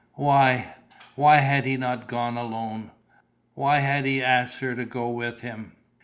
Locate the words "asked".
4.23-4.57